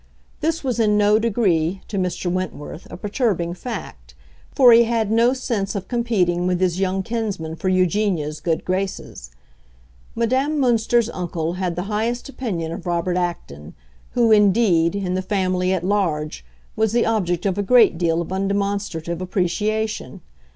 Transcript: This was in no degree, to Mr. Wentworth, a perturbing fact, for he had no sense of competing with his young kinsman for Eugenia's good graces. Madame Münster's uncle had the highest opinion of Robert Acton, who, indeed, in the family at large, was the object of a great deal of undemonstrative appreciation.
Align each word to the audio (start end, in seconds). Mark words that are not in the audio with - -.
This 0.39 0.63
was 0.63 0.79
in 0.79 0.97
no 0.97 1.19
degree, 1.19 1.81
to 1.87 1.99
Mr. 1.99 2.31
Wentworth, 2.31 2.87
a 2.89 2.97
perturbing 2.97 3.53
fact, 3.53 4.15
for 4.51 4.71
he 4.73 4.85
had 4.85 5.11
no 5.11 5.31
sense 5.33 5.75
of 5.75 5.87
competing 5.87 6.47
with 6.47 6.59
his 6.59 6.79
young 6.79 7.03
kinsman 7.03 7.55
for 7.55 7.69
Eugenia's 7.69 8.39
good 8.39 8.65
graces. 8.65 9.29
Madame 10.15 10.57
Münster's 10.57 11.07
uncle 11.11 11.53
had 11.53 11.75
the 11.75 11.83
highest 11.83 12.27
opinion 12.29 12.71
of 12.71 12.87
Robert 12.87 13.15
Acton, 13.15 13.75
who, 14.13 14.31
indeed, 14.31 14.95
in 14.95 15.13
the 15.13 15.21
family 15.21 15.71
at 15.71 15.83
large, 15.85 16.43
was 16.75 16.93
the 16.93 17.05
object 17.05 17.45
of 17.45 17.59
a 17.59 17.61
great 17.61 17.99
deal 17.99 18.23
of 18.23 18.29
undemonstrative 18.33 19.21
appreciation. 19.21 20.21